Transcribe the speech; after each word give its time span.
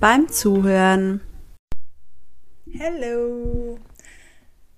beim 0.00 0.28
Zuhören. 0.28 1.20
Hallo! 2.78 3.78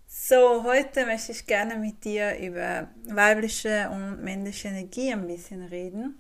So, 0.07 0.65
heute 0.65 1.05
möchte 1.05 1.33
ich 1.33 1.47
gerne 1.47 1.77
mit 1.77 2.05
dir 2.05 2.39
über 2.39 2.89
weibliche 3.07 3.91
und 3.91 4.23
männliche 4.23 4.69
Energie 4.69 5.13
ein 5.13 5.27
bisschen 5.27 5.63
reden. 5.63 6.19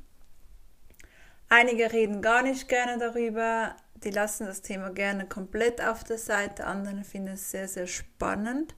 Einige 1.48 1.90
reden 1.92 2.20
gar 2.20 2.42
nicht 2.42 2.68
gerne 2.68 2.98
darüber, 2.98 3.74
die 3.94 4.10
lassen 4.10 4.46
das 4.46 4.60
Thema 4.60 4.90
gerne 4.90 5.26
komplett 5.26 5.80
auf 5.80 6.04
der 6.04 6.18
Seite, 6.18 6.66
andere 6.66 7.02
finden 7.02 7.34
es 7.34 7.50
sehr, 7.50 7.68
sehr 7.68 7.86
spannend. 7.86 8.74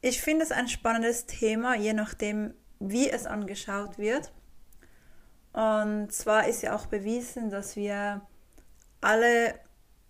Ich 0.00 0.22
finde 0.22 0.44
es 0.44 0.52
ein 0.52 0.68
spannendes 0.68 1.26
Thema, 1.26 1.76
je 1.76 1.92
nachdem, 1.92 2.54
wie 2.80 3.10
es 3.10 3.26
angeschaut 3.26 3.98
wird. 3.98 4.32
Und 5.52 6.12
zwar 6.12 6.48
ist 6.48 6.62
ja 6.62 6.74
auch 6.74 6.86
bewiesen, 6.86 7.50
dass 7.50 7.76
wir 7.76 8.22
alle 9.00 9.54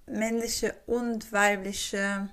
männliche 0.07 0.75
und 0.87 1.33
weibliche 1.33 2.31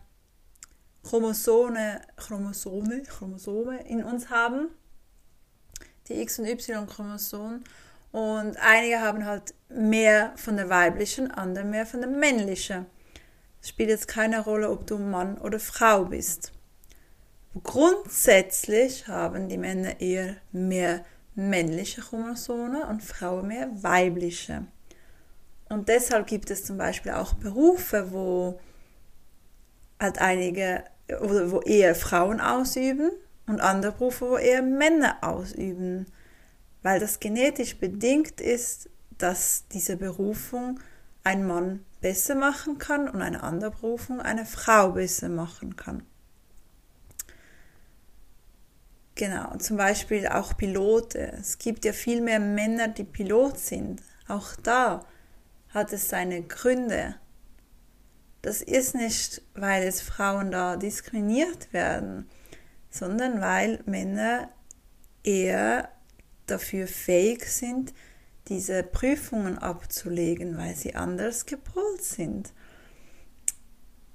Chromosome, 1.03 2.01
Chromosome, 2.15 3.03
Chromosome 3.03 3.87
in 3.87 4.03
uns 4.03 4.29
haben, 4.29 4.69
die 6.07 6.19
X- 6.21 6.39
und 6.39 6.47
Y-Chromosomen. 6.47 7.63
Und 8.11 8.57
einige 8.57 9.01
haben 9.01 9.25
halt 9.25 9.53
mehr 9.69 10.33
von 10.35 10.55
der 10.55 10.69
weiblichen, 10.69 11.29
andere 11.31 11.65
mehr 11.65 11.85
von 11.85 12.01
der 12.01 12.09
männlichen. 12.09 12.85
Es 13.61 13.69
spielt 13.69 13.89
jetzt 13.89 14.07
keine 14.07 14.43
Rolle, 14.43 14.69
ob 14.69 14.87
du 14.87 14.97
Mann 14.97 15.37
oder 15.37 15.59
Frau 15.59 16.05
bist. 16.05 16.53
Grundsätzlich 17.63 19.07
haben 19.07 19.47
die 19.47 19.57
Männer 19.57 19.99
eher 20.01 20.37
mehr 20.51 21.05
männliche 21.35 22.01
Chromosome 22.01 22.87
und 22.87 23.03
Frauen 23.03 23.47
mehr 23.47 23.69
weibliche. 23.83 24.65
Und 25.69 25.89
deshalb 25.89 26.27
gibt 26.27 26.51
es 26.51 26.63
zum 26.63 26.77
Beispiel 26.77 27.13
auch 27.13 27.33
Berufe, 27.33 28.11
wo 28.11 28.59
halt 29.99 30.19
einige 30.19 30.83
oder 31.21 31.51
wo 31.51 31.61
eher 31.61 31.95
Frauen 31.95 32.39
ausüben 32.39 33.11
und 33.47 33.61
andere 33.61 33.91
Berufe, 33.91 34.29
wo 34.29 34.37
eher 34.37 34.61
Männer 34.61 35.17
ausüben, 35.21 36.07
weil 36.83 36.99
das 36.99 37.19
genetisch 37.19 37.77
bedingt 37.77 38.41
ist, 38.41 38.89
dass 39.17 39.65
diese 39.71 39.97
Berufung 39.97 40.79
ein 41.23 41.45
Mann 41.45 41.83
besser 42.01 42.35
machen 42.35 42.77
kann 42.77 43.09
und 43.09 43.21
eine 43.21 43.41
andere 43.41 43.71
Berufung 43.71 44.21
eine 44.21 44.45
Frau 44.45 44.91
besser 44.91 45.29
machen 45.29 45.75
kann. 45.75 46.03
Genau, 49.15 49.55
zum 49.57 49.77
Beispiel 49.77 50.27
auch 50.27 50.57
Pilote. 50.57 51.31
Es 51.39 51.57
gibt 51.57 51.85
ja 51.85 51.93
viel 51.93 52.21
mehr 52.21 52.39
Männer, 52.39 52.89
die 52.89 53.05
Pilot 53.05 53.57
sind. 53.57 54.03
Auch 54.27 54.55
da 54.61 55.05
hat 55.75 55.93
es 55.93 56.09
seine 56.09 56.41
Gründe. 56.41 57.15
Das 58.41 58.61
ist 58.61 58.95
nicht, 58.95 59.41
weil 59.53 59.83
es 59.83 60.01
Frauen 60.01 60.49
da 60.49 60.77
diskriminiert 60.77 61.73
werden, 61.73 62.29
sondern 62.89 63.41
weil 63.41 63.83
Männer 63.85 64.49
eher 65.23 65.89
dafür 66.45 66.87
fähig 66.87 67.45
sind, 67.45 67.93
diese 68.47 68.83
Prüfungen 68.83 69.57
abzulegen, 69.57 70.57
weil 70.57 70.75
sie 70.75 70.95
anders 70.95 71.45
gepolt 71.45 72.03
sind. 72.03 72.53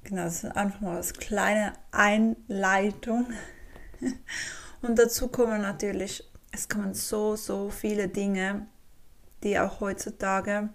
Genau, 0.05 0.25
das 0.25 0.45
ist 0.45 0.57
einfach 0.57 0.81
mal 0.81 0.97
als 0.97 1.13
kleine 1.13 1.75
Einleitung. 1.91 3.27
Und 4.83 4.99
dazu 4.99 5.29
kommen 5.29 5.61
natürlich, 5.61 6.25
es 6.53 6.69
kommen 6.69 6.95
so, 6.95 7.37
so 7.37 7.69
viele 7.69 8.09
Dinge, 8.09 8.67
die 9.43 9.59
auch 9.59 9.81
heutzutage 9.81 10.71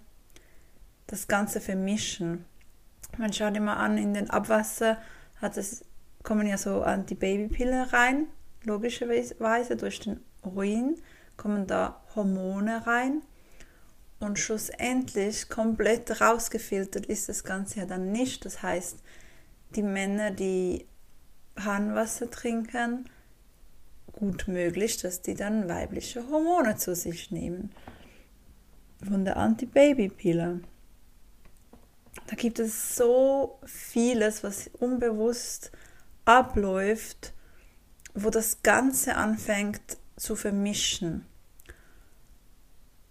das 1.06 1.28
Ganze 1.28 1.60
vermischen. 1.60 2.44
Man 3.18 3.32
schaut 3.32 3.56
immer 3.56 3.76
an, 3.76 3.98
in 3.98 4.14
den 4.14 4.30
Abwasser 4.30 4.98
hat 5.40 5.56
es, 5.56 5.84
kommen 6.22 6.46
ja 6.46 6.58
so 6.58 6.82
Antibabypillen 6.82 7.84
rein, 7.84 8.26
logischerweise 8.64 9.76
durch 9.76 10.00
den 10.00 10.20
Urin 10.42 10.96
kommen 11.36 11.66
da 11.66 12.02
Hormone 12.14 12.86
rein 12.86 13.22
und 14.18 14.38
schlussendlich 14.38 15.48
komplett 15.48 16.20
rausgefiltert 16.20 17.06
ist 17.06 17.28
das 17.28 17.44
Ganze 17.44 17.80
ja 17.80 17.86
dann 17.86 18.12
nicht. 18.12 18.44
Das 18.44 18.62
heißt, 18.62 18.98
die 19.74 19.82
Männer, 19.82 20.30
die 20.30 20.86
Harnwasser 21.58 22.30
trinken, 22.30 23.08
gut 24.12 24.48
möglich, 24.48 24.96
dass 24.98 25.20
die 25.20 25.34
dann 25.34 25.68
weibliche 25.68 26.28
Hormone 26.30 26.76
zu 26.76 26.94
sich 26.94 27.30
nehmen. 27.30 27.70
Von 29.06 29.24
der 29.26 29.36
Antibabypille. 29.36 30.60
Da 32.26 32.34
gibt 32.34 32.58
es 32.58 32.96
so 32.96 33.60
vieles, 33.64 34.42
was 34.42 34.68
unbewusst 34.78 35.70
abläuft, 36.24 37.32
wo 38.14 38.30
das 38.30 38.62
Ganze 38.62 39.16
anfängt 39.16 39.98
zu 40.16 40.34
vermischen. 40.34 41.26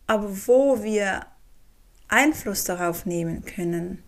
Aber 0.08 0.48
wo 0.48 0.84
wir 0.84 1.26
Einfluss 2.08 2.64
darauf 2.66 3.06
nehmen 3.06 3.46
können, 3.46 4.04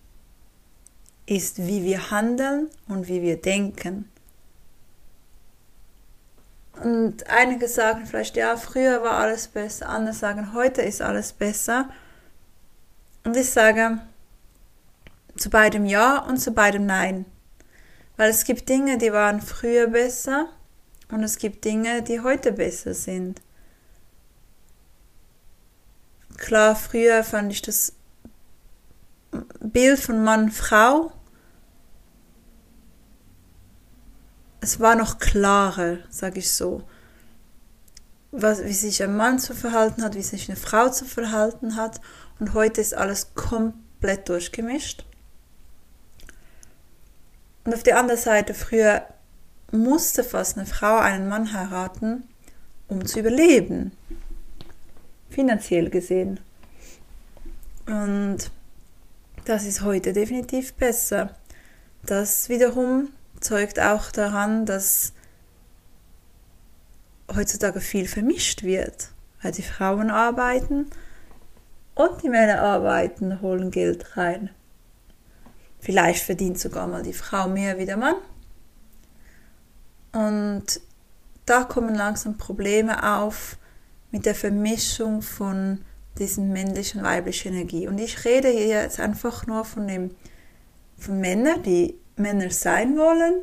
ist, 1.26 1.60
wie 1.60 1.84
wir 1.84 2.12
handeln 2.12 2.70
und 2.88 3.08
wie 3.08 3.22
wir 3.22 3.42
denken. 3.42 4.10
Und 6.84 7.28
einige 7.28 7.68
sagen 7.68 8.06
vielleicht, 8.06 8.36
ja, 8.36 8.56
früher 8.56 9.02
war 9.02 9.14
alles 9.14 9.48
besser, 9.48 9.90
andere 9.90 10.14
sagen, 10.14 10.54
heute 10.54 10.82
ist 10.84 11.02
alles 11.02 11.34
besser. 11.34 11.90
Und 13.24 13.36
ich 13.36 13.50
sage, 13.50 14.00
zu 15.38 15.50
beidem 15.50 15.86
Ja 15.86 16.20
und 16.20 16.38
zu 16.38 16.52
beidem 16.52 16.86
Nein. 16.86 17.26
Weil 18.16 18.30
es 18.30 18.44
gibt 18.44 18.70
Dinge, 18.70 18.98
die 18.98 19.14
waren 19.14 19.42
früher 19.42 19.88
besser 19.88 20.50
und 21.10 21.24
es 21.24 21.38
gibt 21.38 21.66
Dinge, 21.66 22.02
die 22.02 22.22
heute 22.22 22.52
besser 22.52 22.94
sind. 22.94 23.42
Klar, 26.38 26.76
früher 26.76 27.24
fand 27.24 27.52
ich 27.52 27.62
das 27.62 27.94
Bild 29.60 30.00
von 30.00 30.24
Mann-Frau, 30.24 31.12
es 34.68 34.82
war 34.82 34.96
noch 34.96 35.20
klarer, 35.20 36.00
sage 36.10 36.40
ich 36.40 36.52
so. 36.52 36.84
Was, 38.32 38.64
wie 38.66 38.74
sich 38.74 39.02
ein 39.02 39.16
Mann 39.16 39.40
zu 39.40 39.56
verhalten 39.56 40.04
hat, 40.04 40.16
wie 40.16 40.22
sich 40.22 40.50
eine 40.50 40.58
Frau 40.58 40.90
zu 40.90 41.06
verhalten 41.06 41.78
hat. 41.78 42.02
Und 42.40 42.54
heute 42.54 42.82
ist 42.82 42.94
alles 42.94 43.34
komplett 43.34 44.28
durchgemischt. 44.28 45.06
Und 47.68 47.74
auf 47.74 47.84
der 47.84 48.00
anderen 48.00 48.18
Seite, 48.18 48.54
früher 48.54 49.06
musste 49.74 50.24
fast 50.24 50.58
eine 50.58 50.66
Frau 50.66 51.00
einen 51.00 51.28
Mann 51.28 51.52
heiraten, 51.52 52.24
um 52.88 53.06
zu 53.06 53.20
überleben. 53.20 53.92
Finanziell 55.30 55.90
gesehen. 55.90 56.40
Und 57.86 58.52
das 59.44 59.66
ist 59.66 59.82
heute 59.82 60.14
definitiv 60.14 60.76
besser. 60.76 61.36
Das 62.06 62.48
wiederum 62.48 63.10
zeugt 63.42 63.82
auch 63.82 64.12
daran, 64.12 64.66
dass 64.66 65.12
heutzutage 67.36 67.82
viel 67.82 68.08
vermischt 68.08 68.64
wird, 68.64 69.10
weil 69.42 69.52
die 69.52 69.62
Frauen 69.62 70.10
arbeiten 70.10 70.90
und 71.96 72.24
die 72.24 72.30
Männer 72.30 72.62
arbeiten, 72.62 73.42
holen 73.42 73.72
Geld 73.72 74.16
rein. 74.16 74.52
Vielleicht 75.80 76.24
verdient 76.24 76.60
sogar 76.60 76.88
mal 76.88 77.04
die 77.04 77.14
Frau 77.14 77.48
mehr 77.48 77.78
wie 77.78 77.86
der 77.86 77.98
Mann. 77.98 78.16
Und 80.12 80.82
da 81.46 81.64
kommen 81.64 81.96
langsam 81.96 82.38
Probleme 82.38 83.18
auf 83.18 83.58
mit 84.12 84.26
der 84.26 84.36
Vermischung 84.36 85.22
von 85.22 85.82
diesen 86.18 86.52
männlichen 86.52 87.02
und 87.02 87.06
weiblichen 87.06 87.54
Energie. 87.54 87.88
Und 87.88 88.00
ich 88.00 88.26
rede 88.26 88.50
hier 88.50 88.68
jetzt 88.82 89.00
einfach 89.00 89.46
nur 89.46 89.64
von 89.66 89.88
dem 89.88 90.12
von 90.98 91.20
Männern, 91.20 91.62
die 91.62 91.96
Männer 92.16 92.50
sein 92.50 92.98
wollen 92.98 93.42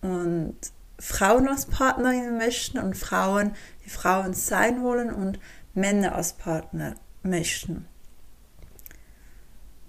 und 0.00 0.56
Frauen 0.98 1.46
als 1.48 1.66
Partnerin 1.66 2.36
möchten 2.36 2.78
und 2.78 2.96
Frauen, 2.96 3.52
die 3.84 3.90
Frauen 3.90 4.34
sein 4.34 4.82
wollen 4.82 5.12
und 5.12 5.38
Männer 5.74 6.14
als 6.14 6.32
Partner 6.32 6.94
möchten. 7.22 7.86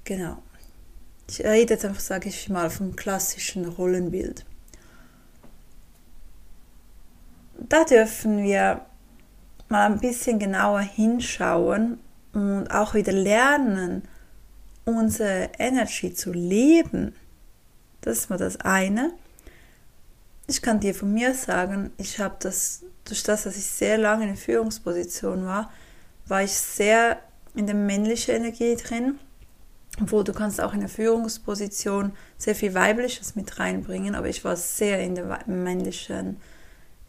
Genau. 0.04 0.44
Ich 1.30 1.44
rede 1.44 1.74
jetzt 1.74 1.86
einfach, 1.86 2.00
sage 2.00 2.30
ich 2.30 2.50
mal, 2.50 2.70
vom 2.70 2.96
klassischen 2.96 3.66
Rollenbild. 3.66 4.46
Da 7.60 7.84
dürfen 7.84 8.44
wir 8.44 8.86
mal 9.68 9.86
ein 9.88 10.00
bisschen 10.00 10.40
genauer 10.40 10.82
hinschauen 10.82 12.00
und 12.34 12.68
auch 12.70 12.94
wieder 12.94 13.12
lernen, 13.12 14.04
unsere 14.86 15.50
Energy 15.58 16.14
zu 16.14 16.32
leben. 16.32 17.14
Das 18.02 18.20
ist 18.20 18.30
mal 18.30 18.38
das 18.38 18.62
eine. 18.62 19.12
Ich 20.48 20.62
kann 20.62 20.80
dir 20.80 20.96
von 20.96 21.14
mir 21.14 21.34
sagen, 21.34 21.92
ich 21.98 22.20
habe 22.20 22.38
das, 22.40 22.84
durch 23.04 23.24
das, 23.24 23.44
dass 23.44 23.58
ich 23.58 23.66
sehr 23.66 23.98
lange 23.98 24.30
in 24.30 24.38
Führungsposition 24.38 25.46
war, 25.46 25.72
war 26.26 26.44
ich 26.44 26.54
sehr 26.54 27.20
in 27.54 27.66
der 27.66 27.76
männlichen 27.76 28.36
Energie 28.36 28.76
drin. 28.78 29.20
Obwohl 30.00 30.24
du 30.24 30.34
kannst 30.34 30.62
auch 30.62 30.74
in 30.74 30.82
der 30.82 30.90
Führungsposition 30.90 32.14
sehr 32.38 32.56
viel 32.56 32.74
Weibliches 32.74 33.36
mit 33.36 33.60
reinbringen, 33.60 34.16
aber 34.16 34.30
ich 34.30 34.44
war 34.44 34.56
sehr 34.56 35.00
in 35.00 35.16
der 35.16 35.40
männlichen 35.48 36.38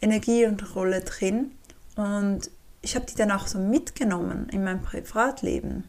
Energie 0.00 0.46
und 0.46 0.74
Rolle 0.74 1.02
drin. 1.02 1.52
Und 1.96 2.50
ich 2.80 2.94
habe 2.94 3.06
die 3.06 3.14
dann 3.14 3.30
auch 3.30 3.46
so 3.46 3.58
mitgenommen 3.58 4.48
in 4.50 4.64
mein 4.64 4.80
Privatleben. 4.80 5.84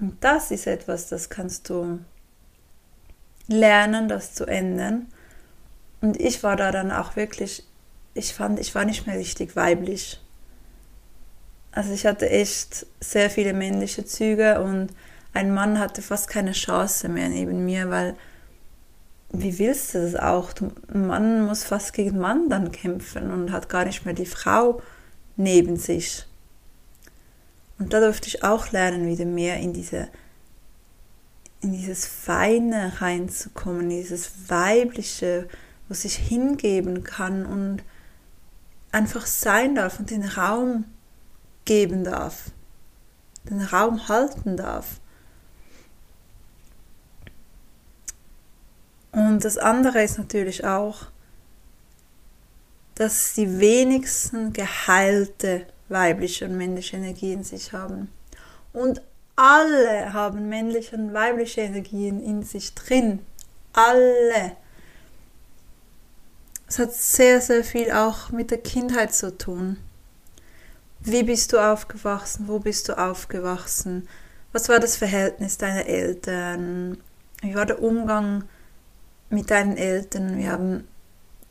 Und 0.00 0.22
das 0.24 0.50
ist 0.50 0.66
etwas, 0.66 1.08
das 1.08 1.30
kannst 1.30 1.70
du 1.70 2.00
lernen, 3.46 4.08
das 4.08 4.34
zu 4.34 4.46
ändern. 4.46 5.06
Und 6.00 6.20
ich 6.20 6.42
war 6.42 6.56
da 6.56 6.72
dann 6.72 6.90
auch 6.90 7.16
wirklich, 7.16 7.64
ich 8.14 8.34
fand, 8.34 8.58
ich 8.58 8.74
war 8.74 8.84
nicht 8.84 9.06
mehr 9.06 9.18
richtig 9.18 9.54
weiblich. 9.54 10.20
Also 11.70 11.92
ich 11.92 12.06
hatte 12.06 12.28
echt 12.28 12.86
sehr 13.00 13.30
viele 13.30 13.52
männliche 13.52 14.04
Züge 14.04 14.60
und 14.60 14.90
ein 15.34 15.52
Mann 15.52 15.78
hatte 15.78 16.00
fast 16.00 16.28
keine 16.28 16.52
Chance 16.52 17.08
mehr 17.08 17.28
neben 17.28 17.64
mir, 17.64 17.90
weil 17.90 18.16
wie 19.30 19.58
willst 19.58 19.94
du 19.94 20.00
das 20.00 20.14
auch? 20.14 20.52
Ein 20.92 21.06
Mann 21.06 21.44
muss 21.44 21.64
fast 21.64 21.92
gegen 21.92 22.18
Mann 22.18 22.48
dann 22.48 22.70
kämpfen 22.70 23.32
und 23.32 23.50
hat 23.50 23.68
gar 23.68 23.84
nicht 23.84 24.04
mehr 24.04 24.14
die 24.14 24.26
Frau 24.26 24.80
neben 25.36 25.76
sich. 25.76 26.26
Und 27.78 27.92
da 27.92 27.98
durfte 27.98 28.28
ich 28.28 28.44
auch 28.44 28.70
lernen, 28.70 29.08
wieder 29.08 29.24
mehr 29.24 29.58
in 29.58 29.72
diese 29.72 30.08
in 31.60 31.72
dieses 31.72 32.06
Feine 32.06 32.92
reinzukommen, 33.00 33.88
dieses 33.88 34.50
Weibliche, 34.50 35.48
wo 35.88 35.94
sich 35.94 36.14
hingeben 36.14 37.04
kann 37.04 37.46
und 37.46 37.82
einfach 38.92 39.24
sein 39.24 39.74
darf 39.74 39.98
und 39.98 40.10
den 40.10 40.24
Raum 40.24 40.84
geben 41.64 42.04
darf, 42.04 42.50
den 43.48 43.62
Raum 43.62 44.08
halten 44.08 44.58
darf. 44.58 45.00
Und 49.14 49.44
das 49.44 49.58
andere 49.58 50.02
ist 50.02 50.18
natürlich 50.18 50.64
auch, 50.64 51.06
dass 52.96 53.34
die 53.34 53.60
wenigsten 53.60 54.52
geheilte 54.52 55.66
weibliche 55.88 56.46
und 56.46 56.56
männliche 56.56 56.96
Energie 56.96 57.32
in 57.32 57.44
sich 57.44 57.72
haben. 57.72 58.10
Und 58.72 59.02
alle 59.36 60.12
haben 60.12 60.48
männliche 60.48 60.96
und 60.96 61.12
weibliche 61.12 61.62
Energien 61.62 62.22
in 62.22 62.42
sich 62.42 62.74
drin. 62.74 63.20
Alle. 63.72 64.56
Es 66.66 66.78
hat 66.78 66.92
sehr, 66.92 67.40
sehr 67.40 67.62
viel 67.62 67.92
auch 67.92 68.30
mit 68.30 68.50
der 68.50 68.58
Kindheit 68.58 69.14
zu 69.14 69.36
tun. 69.36 69.76
Wie 71.00 71.22
bist 71.22 71.52
du 71.52 71.58
aufgewachsen? 71.58 72.48
Wo 72.48 72.58
bist 72.58 72.88
du 72.88 72.98
aufgewachsen? 72.98 74.08
Was 74.52 74.68
war 74.68 74.80
das 74.80 74.96
Verhältnis 74.96 75.58
deiner 75.58 75.86
Eltern? 75.86 76.98
Wie 77.42 77.54
war 77.54 77.66
der 77.66 77.82
Umgang 77.82 78.44
mit 79.34 79.50
deinen 79.50 79.76
Eltern? 79.76 80.38
Wie 80.38 80.48
haben 80.48 80.88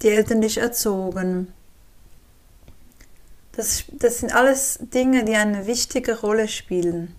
die 0.01 0.09
Eltern 0.09 0.41
dich 0.41 0.57
erzogen? 0.57 1.53
Das, 3.51 3.83
das 3.91 4.19
sind 4.19 4.33
alles 4.33 4.79
Dinge, 4.81 5.25
die 5.25 5.35
eine 5.35 5.67
wichtige 5.67 6.19
Rolle 6.19 6.47
spielen. 6.47 7.15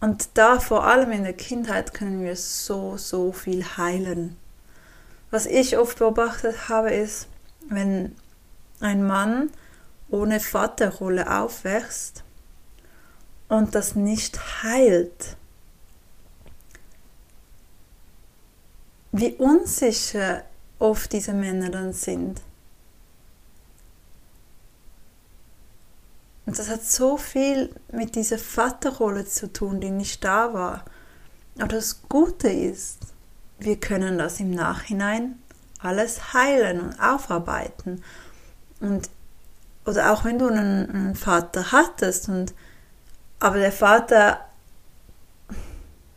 Und 0.00 0.30
da 0.34 0.58
vor 0.58 0.84
allem 0.86 1.12
in 1.12 1.24
der 1.24 1.34
Kindheit 1.34 1.92
können 1.92 2.24
wir 2.24 2.34
so, 2.34 2.96
so 2.96 3.32
viel 3.32 3.64
heilen. 3.76 4.36
Was 5.30 5.46
ich 5.46 5.76
oft 5.78 5.98
beobachtet 5.98 6.68
habe, 6.68 6.90
ist, 6.90 7.28
wenn 7.68 8.16
ein 8.80 9.06
Mann 9.06 9.50
ohne 10.08 10.40
Vaterrolle 10.40 11.38
aufwächst 11.40 12.24
und 13.48 13.74
das 13.74 13.94
nicht 13.94 14.62
heilt, 14.64 15.36
wie 19.12 19.34
unsicher 19.34 20.44
oft 20.78 21.12
diese 21.12 21.32
Männer 21.32 21.70
dann 21.70 21.92
sind. 21.92 22.40
Und 26.46 26.58
das 26.58 26.68
hat 26.68 26.82
so 26.82 27.16
viel 27.16 27.74
mit 27.92 28.16
dieser 28.16 28.38
Vaterrolle 28.38 29.24
zu 29.24 29.52
tun, 29.52 29.80
die 29.80 29.90
nicht 29.90 30.24
da 30.24 30.52
war. 30.52 30.84
Aber 31.58 31.68
das 31.68 32.02
Gute 32.08 32.48
ist, 32.48 32.98
wir 33.58 33.78
können 33.78 34.18
das 34.18 34.40
im 34.40 34.50
Nachhinein 34.50 35.38
alles 35.78 36.32
heilen 36.32 36.80
und 36.80 37.00
aufarbeiten. 37.00 38.02
Und, 38.80 39.10
oder 39.84 40.12
auch 40.12 40.24
wenn 40.24 40.38
du 40.38 40.48
einen, 40.48 40.90
einen 40.90 41.14
Vater 41.14 41.72
hattest 41.72 42.28
und 42.28 42.54
aber 43.38 43.58
der 43.58 43.72
Vater 43.72 44.40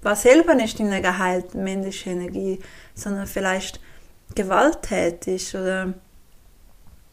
war 0.03 0.15
selber 0.15 0.55
nicht 0.55 0.79
in 0.79 0.89
der 0.89 1.01
geheilten 1.01 1.63
männlichen 1.63 2.13
Energie, 2.13 2.59
sondern 2.95 3.27
vielleicht 3.27 3.79
gewalttätig 4.35 5.55
oder 5.55 5.93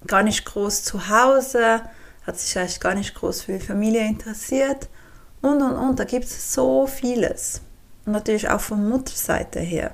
gar 0.06 0.22
nicht 0.22 0.44
groß 0.44 0.82
zu 0.82 1.08
Hause, 1.08 1.82
hat 2.26 2.38
sich 2.38 2.52
vielleicht 2.52 2.80
gar 2.80 2.94
nicht 2.94 3.14
groß 3.14 3.42
für 3.42 3.52
die 3.52 3.64
Familie 3.64 4.06
interessiert 4.06 4.88
und 5.42 5.62
und 5.62 5.76
und. 5.76 5.98
Da 5.98 6.04
gibt 6.04 6.26
es 6.26 6.52
so 6.52 6.86
vieles. 6.86 7.60
Und 8.06 8.12
natürlich 8.12 8.48
auch 8.48 8.60
von 8.60 8.88
Mutterseite 8.88 9.60
her. 9.60 9.92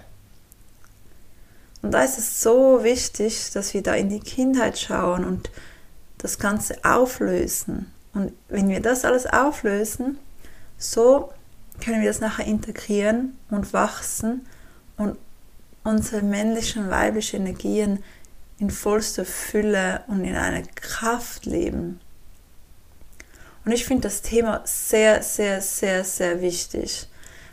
Und 1.82 1.92
da 1.92 2.02
ist 2.02 2.18
es 2.18 2.40
so 2.40 2.82
wichtig, 2.82 3.50
dass 3.52 3.74
wir 3.74 3.82
da 3.82 3.94
in 3.94 4.08
die 4.08 4.20
Kindheit 4.20 4.78
schauen 4.78 5.24
und 5.24 5.50
das 6.18 6.38
Ganze 6.38 6.84
auflösen. 6.84 7.92
Und 8.14 8.32
wenn 8.48 8.68
wir 8.68 8.80
das 8.80 9.04
alles 9.04 9.26
auflösen, 9.26 10.18
so 10.78 11.30
können 11.80 12.00
wir 12.00 12.08
das 12.08 12.20
nachher 12.20 12.46
integrieren 12.46 13.36
und 13.50 13.72
wachsen 13.72 14.46
und 14.96 15.16
unsere 15.84 16.22
männlichen 16.22 16.84
und 16.84 16.90
weiblichen 16.90 17.42
Energien 17.42 18.02
in 18.58 18.70
vollster 18.70 19.24
Fülle 19.24 20.02
und 20.08 20.24
in 20.24 20.34
einer 20.34 20.62
Kraft 20.62 21.46
leben. 21.46 22.00
Und 23.64 23.72
ich 23.72 23.84
finde 23.84 24.02
das 24.02 24.22
Thema 24.22 24.62
sehr, 24.64 25.22
sehr, 25.22 25.60
sehr, 25.60 26.04
sehr 26.04 26.40
wichtig, 26.40 27.08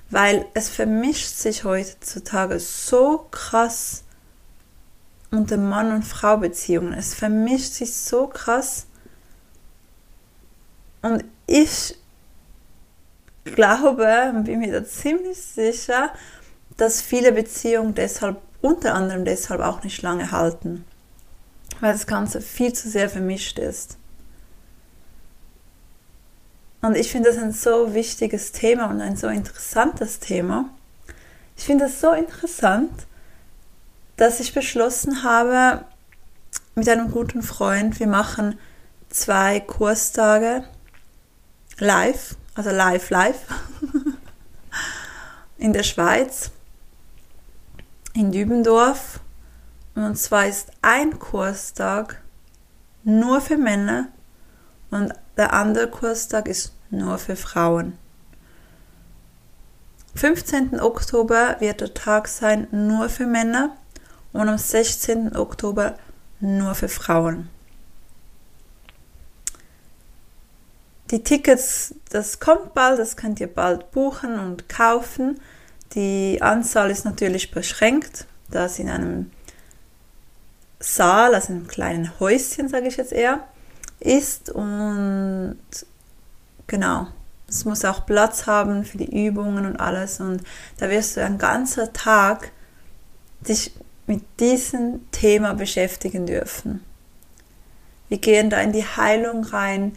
weil 0.10 0.46
es 0.54 0.70
vermischt 0.70 1.36
sich 1.36 1.64
heutzutage 1.64 2.60
so 2.60 3.28
krass 3.32 4.04
unter 5.32 5.58
Mann- 5.58 5.92
und 5.92 6.04
Frau-Beziehungen. 6.04 6.94
Es 6.94 7.16
vermischt 7.16 7.74
sich 7.74 7.96
so 7.96 8.28
krass. 8.28 8.86
Und 11.02 11.26
ich 11.48 11.98
glaube 13.46 14.34
bin 14.46 14.60
mir 14.60 14.72
da 14.72 14.86
ziemlich 14.86 15.42
sicher, 15.42 16.12
dass 16.78 17.02
viele 17.02 17.32
Beziehungen 17.32 17.94
deshalb, 17.94 18.38
unter 18.62 18.96
anderem 18.96 19.26
deshalb 19.26 19.62
auch 19.62 19.84
nicht 19.84 20.02
lange 20.02 20.32
halten, 20.32 20.86
weil 21.80 21.94
das 21.94 22.08
Ganze 22.08 22.42
viel 22.42 22.74
zu 22.74 22.90
sehr 22.90 23.10
vermischt 23.10 23.60
ist. 23.60 23.98
Und 26.82 26.98
ich 26.98 27.12
finde 27.12 27.30
das 27.30 27.38
ein 27.38 27.54
so 27.54 27.94
wichtiges 27.94 28.52
Thema 28.52 28.90
und 28.90 29.00
ein 29.00 29.16
so 29.16 29.28
interessantes 29.28 30.20
Thema. 30.20 30.70
Ich 31.56 31.64
finde 31.64 31.86
es 31.86 32.02
so 32.02 32.12
interessant, 32.12 32.92
dass 34.18 34.40
ich 34.40 34.54
beschlossen 34.54 35.24
habe, 35.24 35.86
mit 36.76 36.90
einem 36.90 37.12
guten 37.12 37.44
Freund, 37.44 38.00
wir 38.00 38.08
machen 38.08 38.58
zwei 39.10 39.60
Kurstage 39.60 40.64
live 41.78 42.36
also 42.56 42.70
live, 42.72 43.10
live, 43.10 43.40
in 45.58 45.74
der 45.74 45.84
Schweiz, 45.84 46.52
in 48.14 48.32
Dübendorf. 48.32 49.20
Und 49.96 50.18
zwar 50.18 50.48
ist 50.48 50.72
ein 50.82 51.20
Kurstag 51.20 52.22
nur 53.04 53.42
für 53.42 53.58
Männer 53.58 54.08
und 54.92 55.14
der 55.38 55.54
andere 55.54 55.90
Kurstag 55.90 56.48
ist 56.48 56.74
nur 56.90 57.18
für 57.18 57.36
Frauen. 57.36 57.98
15. 60.16 60.80
Oktober 60.80 61.58
wird 61.60 61.82
der 61.82 61.94
Tag 61.94 62.28
sein 62.28 62.68
nur 62.72 63.10
für 63.10 63.26
Männer 63.26 63.76
und 64.32 64.48
am 64.48 64.58
16. 64.58 65.36
Oktober 65.36 65.98
nur 66.40 66.76
für 66.76 66.88
Frauen. 66.88 67.50
Die 71.14 71.24
Tickets, 71.24 71.94
das 72.10 72.40
kommt 72.40 72.74
bald, 72.74 72.98
das 72.98 73.16
könnt 73.16 73.40
ihr 73.40 73.48
bald 73.48 73.92
buchen 73.92 74.40
und 74.40 74.68
kaufen. 74.68 75.40
Die 75.94 76.40
Anzahl 76.42 76.90
ist 76.90 77.06
natürlich 77.06 77.52
beschränkt, 77.52 78.26
da 78.50 78.66
es 78.66 78.80
in 78.80 78.90
einem 78.90 79.30
Saal, 80.80 81.36
also 81.36 81.50
in 81.54 81.60
einem 81.60 81.68
kleinen 81.68 82.20
Häuschen, 82.20 82.68
sage 82.68 82.88
ich 82.88 82.98
jetzt 82.98 83.14
eher, 83.14 83.48
ist. 84.00 84.50
Und 84.50 85.60
genau, 86.66 87.08
es 87.48 87.64
muss 87.64 87.86
auch 87.86 88.08
Platz 88.08 88.48
haben 88.48 88.84
für 88.84 88.98
die 88.98 89.28
Übungen 89.28 89.68
und 89.68 89.80
alles. 89.80 90.20
Und 90.20 90.42
da 90.80 90.90
wirst 90.90 91.16
du 91.16 91.24
einen 91.24 91.38
ganzen 91.38 91.94
Tag 91.94 92.52
dich 93.42 93.72
mit 94.08 94.24
diesem 94.40 95.12
Thema 95.12 95.54
beschäftigen 95.54 96.26
dürfen. 96.26 96.84
Wir 98.10 98.18
gehen 98.18 98.50
da 98.50 98.60
in 98.62 98.72
die 98.72 98.84
Heilung 98.86 99.44
rein. 99.44 99.96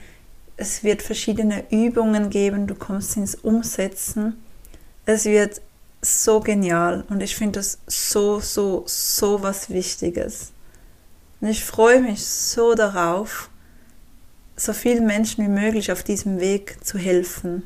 Es 0.57 0.83
wird 0.83 1.03
verschiedene 1.03 1.65
Übungen 1.71 2.31
geben. 2.31 2.67
Du 2.67 2.75
kommst 2.75 3.17
ins 3.17 3.35
Umsetzen. 3.35 4.43
Es 5.05 5.25
wird 5.25 5.61
so 6.03 6.41
genial 6.41 7.05
und 7.09 7.23
ich 7.23 7.37
finde 7.37 7.59
das 7.59 7.79
so, 7.87 8.41
so, 8.41 8.85
so 8.87 9.43
was 9.43 9.71
Wichtiges. 9.71 10.53
Und 11.41 11.49
ich 11.49 11.65
freue 11.65 12.01
mich 12.01 12.27
so 12.27 12.75
darauf, 12.75 13.51
so 14.57 14.73
vielen 14.73 15.07
Menschen 15.07 15.45
wie 15.45 15.49
möglich 15.49 15.93
auf 15.93 16.03
diesem 16.03 16.41
Weg 16.41 16.79
zu 16.85 16.99
helfen. 16.99 17.65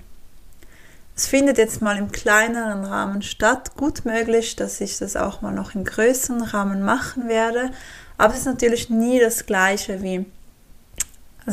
Es 1.15 1.27
findet 1.27 1.59
jetzt 1.59 1.83
mal 1.83 1.99
im 1.99 2.11
kleineren 2.11 2.85
Rahmen 2.85 3.23
statt. 3.23 3.77
Gut 3.77 4.05
möglich, 4.05 4.57
dass 4.57 4.81
ich 4.81 4.99
das 4.99 5.17
auch 5.17 5.43
mal 5.43 5.53
noch 5.53 5.75
im 5.75 5.85
größeren 5.85 6.43
Rahmen 6.43 6.83
machen 6.83 7.29
werde. 7.29 7.71
Aber 8.17 8.33
es 8.33 8.41
ist 8.41 8.47
natürlich 8.47 8.91
nie 8.91 9.21
das 9.21 9.45
gleiche 9.47 10.03
wie, 10.03 10.25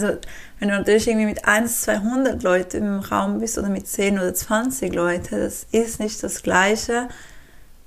also 0.03 0.19
wenn 0.59 0.69
du 0.69 0.75
natürlich 0.75 1.07
irgendwie 1.07 1.25
mit 1.27 1.45
1, 1.45 1.81
200 1.81 2.43
Leuten 2.43 2.77
im 2.77 2.99
Raum 2.99 3.39
bist 3.39 3.57
oder 3.57 3.69
mit 3.69 3.87
10 3.87 4.17
oder 4.17 4.33
20 4.33 4.93
Leuten, 4.93 5.39
das 5.39 5.67
ist 5.71 5.99
nicht 5.99 6.21
das 6.23 6.43
gleiche. 6.43 7.09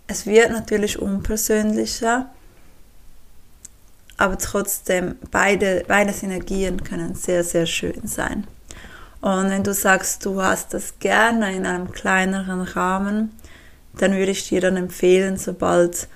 Es 0.07 0.27
wird 0.27 0.51
natürlich 0.51 0.99
unpersönlicher 0.99 2.31
aber 4.21 4.37
trotzdem, 4.37 5.17
beide, 5.31 5.83
beide 5.89 6.13
Synergien 6.13 6.85
können 6.85 7.15
sehr, 7.15 7.43
sehr 7.43 7.65
schön 7.65 8.07
sein. 8.07 8.47
Und 9.23 9.49
wenn 9.49 9.65
du 9.65 9.73
sagst, 9.73 10.27
du 10.27 10.43
hast 10.43 10.75
das 10.75 10.99
gerne 10.99 11.57
in 11.57 11.65
einem 11.65 11.91
kleineren 11.91 12.61
Rahmen, 12.61 13.31
dann 13.95 14.13
würde 14.13 14.33
ich 14.33 14.47
dir 14.47 14.61
dann 14.61 14.77
empfehlen, 14.77 15.39
sobald 15.39 16.07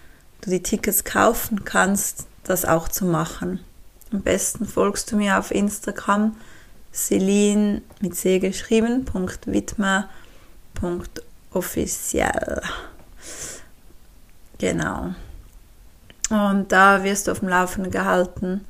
du 0.42 0.50
die 0.50 0.62
Tickets 0.62 1.04
kaufen 1.04 1.64
kannst, 1.64 2.26
das 2.44 2.66
auch 2.66 2.88
zu 2.88 3.06
machen. 3.06 3.60
Am 4.14 4.22
besten 4.22 4.64
folgst 4.64 5.10
du 5.10 5.16
mir 5.16 5.40
auf 5.40 5.50
Instagram, 5.50 6.36
Celine 6.92 7.82
mit 8.00 8.14
C 8.14 8.38
geschrieben, 8.38 9.04
Punkt 9.04 9.48
Widmer, 9.48 10.08
Punkt 10.72 11.20
offiziell. 11.52 12.62
Genau. 14.58 15.12
Und 16.30 16.70
da 16.70 17.02
wirst 17.02 17.26
du 17.26 17.32
auf 17.32 17.40
dem 17.40 17.48
Laufenden 17.48 17.90
gehalten 17.90 18.64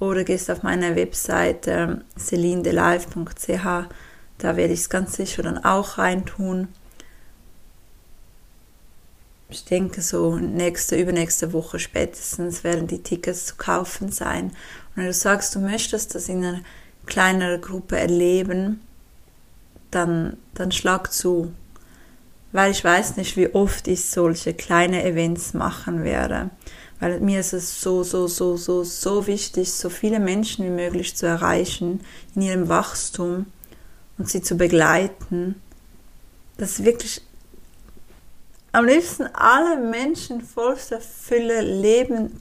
oder 0.00 0.22
gehst 0.22 0.50
auf 0.50 0.62
meine 0.62 0.94
Webseite 0.96 2.04
celinedelive.ch. 2.18 3.88
Da 4.36 4.56
werde 4.56 4.74
ich 4.74 4.80
es 4.80 4.90
ganz 4.90 5.14
sicher 5.14 5.42
dann 5.42 5.64
auch 5.64 5.96
reintun. 5.96 6.68
Ich 9.50 9.64
denke, 9.64 10.00
so 10.00 10.36
nächste, 10.36 10.96
übernächste 10.96 11.52
Woche 11.52 11.80
spätestens 11.80 12.62
werden 12.62 12.86
die 12.86 13.02
Tickets 13.02 13.46
zu 13.46 13.56
kaufen 13.56 14.12
sein. 14.12 14.46
Und 14.46 14.96
wenn 14.96 15.06
du 15.06 15.12
sagst, 15.12 15.54
du 15.54 15.60
möchtest 15.60 16.14
das 16.14 16.28
in 16.28 16.44
einer 16.44 16.60
kleineren 17.06 17.60
Gruppe 17.60 17.98
erleben, 17.98 18.80
dann, 19.90 20.36
dann 20.54 20.70
schlag 20.70 21.12
zu. 21.12 21.52
Weil 22.52 22.70
ich 22.70 22.84
weiß 22.84 23.16
nicht, 23.16 23.36
wie 23.36 23.52
oft 23.52 23.88
ich 23.88 24.04
solche 24.04 24.54
kleine 24.54 25.04
Events 25.04 25.52
machen 25.52 26.04
werde. 26.04 26.50
Weil 27.00 27.20
mir 27.20 27.40
ist 27.40 27.52
es 27.52 27.80
so, 27.80 28.04
so, 28.04 28.28
so, 28.28 28.56
so, 28.56 28.84
so 28.84 29.26
wichtig, 29.26 29.72
so 29.72 29.88
viele 29.88 30.20
Menschen 30.20 30.64
wie 30.64 30.70
möglich 30.70 31.16
zu 31.16 31.26
erreichen 31.26 32.00
in 32.34 32.42
ihrem 32.42 32.68
Wachstum 32.68 33.46
und 34.18 34.28
sie 34.28 34.42
zu 34.42 34.56
begleiten, 34.56 35.54
dass 36.56 36.84
wirklich 36.84 37.22
am 38.72 38.86
liebsten 38.86 39.26
alle 39.34 39.76
Menschen 39.76 40.42
vollster 40.42 41.00
Fülle 41.00 41.60
leben 41.60 42.40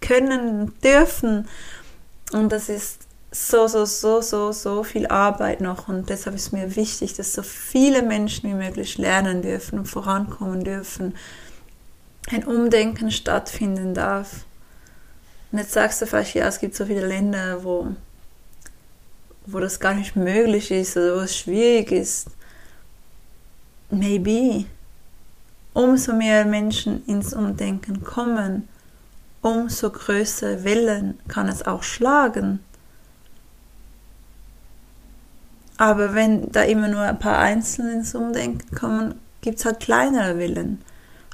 können, 0.00 0.72
dürfen. 0.80 1.48
Und 2.32 2.52
das 2.52 2.68
ist 2.68 3.02
so, 3.30 3.66
so, 3.66 3.84
so, 3.84 4.20
so, 4.20 4.52
so 4.52 4.84
viel 4.84 5.06
Arbeit 5.08 5.60
noch. 5.60 5.88
Und 5.88 6.08
deshalb 6.08 6.36
ist 6.36 6.52
mir 6.52 6.76
wichtig, 6.76 7.14
dass 7.14 7.32
so 7.32 7.42
viele 7.42 8.02
Menschen 8.02 8.48
wie 8.48 8.54
möglich 8.54 8.96
lernen 8.98 9.42
dürfen 9.42 9.80
und 9.80 9.86
vorankommen 9.86 10.62
dürfen 10.62 11.14
ein 12.30 12.44
Umdenken 12.44 13.10
stattfinden 13.10 13.94
darf. 13.94 14.44
Und 15.52 15.58
jetzt 15.58 15.72
sagst 15.72 16.00
du 16.00 16.06
vielleicht, 16.06 16.34
ja, 16.34 16.46
es 16.48 16.58
gibt 16.58 16.74
so 16.74 16.86
viele 16.86 17.06
Länder, 17.06 17.64
wo, 17.64 17.88
wo 19.46 19.60
das 19.60 19.78
gar 19.78 19.94
nicht 19.94 20.16
möglich 20.16 20.70
ist 20.70 20.96
oder 20.96 21.16
wo 21.16 21.20
es 21.20 21.36
schwierig 21.36 21.92
ist. 21.92 22.28
Maybe. 23.90 24.66
Umso 25.74 26.14
mehr 26.14 26.44
Menschen 26.44 27.04
ins 27.06 27.34
Umdenken 27.34 28.02
kommen, 28.02 28.68
umso 29.42 29.90
größere 29.90 30.64
Wellen 30.64 31.18
kann 31.28 31.48
es 31.48 31.66
auch 31.66 31.82
schlagen. 31.82 32.60
Aber 35.76 36.14
wenn 36.14 36.50
da 36.52 36.62
immer 36.62 36.88
nur 36.88 37.02
ein 37.02 37.18
paar 37.18 37.38
Einzelne 37.38 37.92
ins 37.94 38.14
Umdenken 38.14 38.74
kommen, 38.74 39.20
gibt 39.40 39.58
es 39.58 39.64
halt 39.64 39.80
kleinere 39.80 40.38
Wellen. 40.38 40.80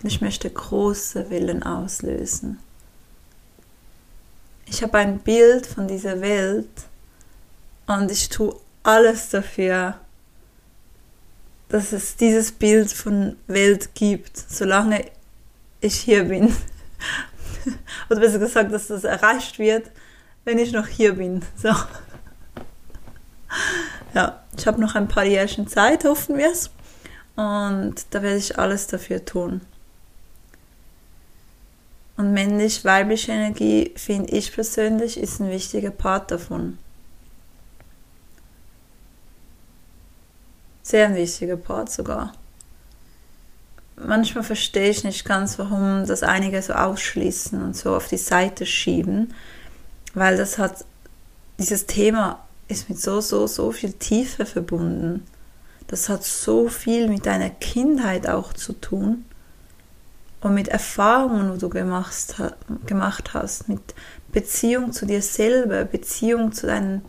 Und 0.02 0.08
ich 0.08 0.22
möchte 0.22 0.48
große 0.48 1.28
Willen 1.28 1.62
auslösen. 1.62 2.58
Ich 4.64 4.82
habe 4.82 4.98
ein 4.98 5.18
Bild 5.18 5.66
von 5.66 5.86
dieser 5.86 6.20
Welt 6.20 6.70
und 7.86 8.10
ich 8.10 8.28
tue 8.30 8.56
alles 8.82 9.28
dafür, 9.28 9.96
dass 11.70 11.92
es 11.92 12.16
dieses 12.16 12.52
Bild 12.52 12.92
von 12.92 13.36
Welt 13.46 13.94
gibt, 13.94 14.36
solange 14.36 15.04
ich 15.80 15.96
hier 15.96 16.24
bin. 16.24 16.54
Oder 18.10 18.20
besser 18.20 18.38
gesagt, 18.38 18.72
dass 18.72 18.88
das 18.88 19.04
erreicht 19.04 19.58
wird, 19.58 19.90
wenn 20.44 20.58
ich 20.58 20.72
noch 20.72 20.86
hier 20.86 21.14
bin. 21.14 21.42
So. 21.56 21.70
Ja, 24.12 24.42
ich 24.56 24.66
habe 24.66 24.80
noch 24.80 24.96
ein 24.96 25.06
paar 25.06 25.24
Jährchen 25.24 25.68
Zeit, 25.68 26.04
hoffen 26.04 26.36
wir 26.36 26.50
es. 26.50 26.70
Und 27.36 27.94
da 28.10 28.22
werde 28.22 28.38
ich 28.38 28.58
alles 28.58 28.88
dafür 28.88 29.24
tun. 29.24 29.60
Und 32.16 32.32
männlich-weibliche 32.32 33.32
Energie, 33.32 33.92
finde 33.96 34.32
ich 34.32 34.52
persönlich, 34.52 35.16
ist 35.18 35.40
ein 35.40 35.50
wichtiger 35.50 35.90
Part 35.90 36.32
davon. 36.32 36.78
Sehr 40.90 41.06
ein 41.06 41.14
wichtiger 41.14 41.56
Part 41.56 41.88
sogar. 41.88 42.32
Manchmal 43.94 44.42
verstehe 44.42 44.90
ich 44.90 45.04
nicht 45.04 45.24
ganz, 45.24 45.56
warum 45.56 46.04
das 46.04 46.24
einige 46.24 46.60
so 46.60 46.72
ausschließen 46.72 47.62
und 47.62 47.76
so 47.76 47.94
auf 47.94 48.08
die 48.08 48.16
Seite 48.16 48.66
schieben, 48.66 49.32
weil 50.14 50.36
das 50.36 50.58
hat, 50.58 50.84
dieses 51.60 51.86
Thema 51.86 52.40
ist 52.66 52.88
mit 52.88 53.00
so, 53.00 53.20
so, 53.20 53.46
so 53.46 53.70
viel 53.70 53.92
Tiefe 53.92 54.44
verbunden. 54.46 55.24
Das 55.86 56.08
hat 56.08 56.24
so 56.24 56.66
viel 56.66 57.08
mit 57.08 57.24
deiner 57.24 57.50
Kindheit 57.50 58.28
auch 58.28 58.52
zu 58.52 58.72
tun 58.72 59.24
und 60.40 60.54
mit 60.54 60.66
Erfahrungen, 60.66 61.52
die 61.52 61.60
du 61.60 61.68
gemacht, 61.68 62.34
gemacht 62.86 63.32
hast, 63.32 63.68
mit 63.68 63.94
Beziehung 64.32 64.92
zu 64.92 65.06
dir 65.06 65.22
selber, 65.22 65.84
Beziehung 65.84 66.50
zu 66.50 66.66
deinem 66.66 67.02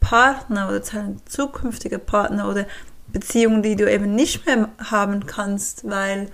Partner 0.00 0.68
oder 0.68 0.82
zu 0.82 0.96
deinem 0.96 1.24
zukünftigen 1.26 2.00
Partner 2.00 2.48
oder 2.48 2.66
Beziehungen, 3.12 3.62
die 3.62 3.76
du 3.76 3.90
eben 3.90 4.14
nicht 4.14 4.46
mehr 4.46 4.68
haben 4.78 5.26
kannst, 5.26 5.88
weil 5.88 6.30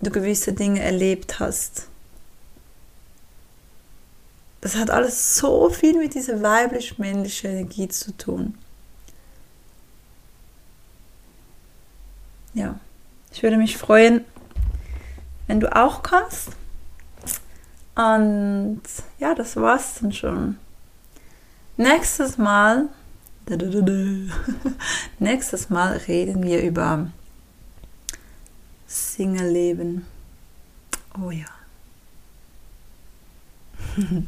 du 0.00 0.10
gewisse 0.10 0.52
Dinge 0.52 0.80
erlebt 0.80 1.40
hast. 1.40 1.88
Das 4.60 4.76
hat 4.76 4.90
alles 4.90 5.36
so 5.36 5.70
viel 5.70 5.96
mit 5.96 6.14
dieser 6.14 6.42
weiblich-männlichen 6.42 7.50
Energie 7.50 7.88
zu 7.88 8.16
tun. 8.16 8.58
Ja, 12.52 12.78
ich 13.32 13.42
würde 13.42 13.56
mich 13.56 13.78
freuen, 13.78 14.24
wenn 15.46 15.60
du 15.60 15.74
auch 15.74 16.02
kommst. 16.02 16.50
Und 17.94 18.82
ja, 19.18 19.34
das 19.34 19.56
war's 19.56 20.00
dann 20.00 20.12
schon. 20.12 20.58
Nächstes 21.76 22.38
Mal, 22.38 22.88
nächstes 25.18 25.70
Mal 25.70 25.96
reden 25.96 26.42
wir 26.42 26.62
über 26.62 27.10
Single-Leben. 28.86 30.06
Oh 31.20 31.30
ja. 31.30 31.46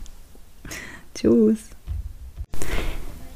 Tschüss. 1.14 1.71